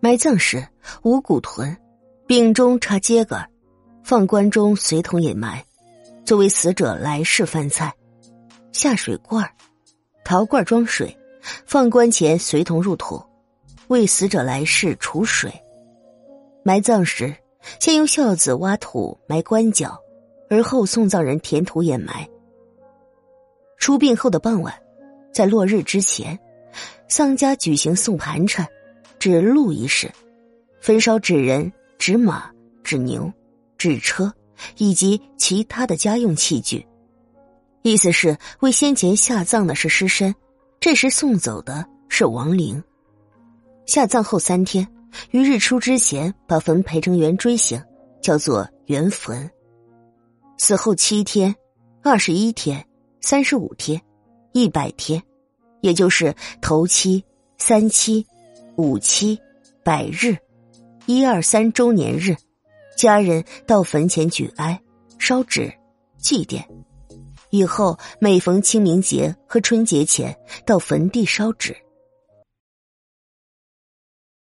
[0.00, 0.64] 埋葬时
[1.02, 1.76] 无骨臀，
[2.26, 3.44] 柄中插秸秆，
[4.04, 5.64] 放棺中随同掩埋，
[6.24, 7.92] 作为死者来世饭菜。
[8.70, 9.50] 下水罐
[10.24, 11.16] 陶罐装水，
[11.66, 13.20] 放棺前随同入土，
[13.88, 15.52] 为死者来世储水。
[16.62, 17.34] 埋葬时，
[17.80, 20.00] 先用孝子挖土埋棺脚，
[20.48, 22.28] 而后送葬人填土掩埋。
[23.78, 24.72] 出殡后的傍晚，
[25.32, 26.38] 在落日之前，
[27.08, 28.64] 丧家举行送盘缠。
[29.18, 30.10] 指路仪式，
[30.80, 32.50] 焚烧纸人、纸马、
[32.84, 33.32] 纸牛、
[33.76, 34.32] 纸车
[34.76, 36.86] 以及其他的家用器具，
[37.82, 40.34] 意思是为先前下葬的是尸身，
[40.80, 42.82] 这时送走的是亡灵。
[43.86, 44.86] 下葬后三天，
[45.30, 47.82] 于日出之前把坟培成圆锥形，
[48.20, 49.50] 叫做圆坟。
[50.58, 51.54] 死后七天、
[52.02, 52.84] 二十一天、
[53.20, 54.00] 三十五天、
[54.52, 55.22] 一百天，
[55.80, 57.24] 也就是头七、
[57.58, 58.26] 三七。
[58.78, 59.36] 五七、
[59.82, 60.36] 百日、
[61.06, 62.36] 一二三周年日，
[62.96, 64.80] 家人到坟前举哀、
[65.18, 65.68] 烧纸、
[66.16, 66.62] 祭奠。
[67.50, 70.32] 以后每逢清明节和春节前，
[70.64, 71.76] 到坟地烧纸。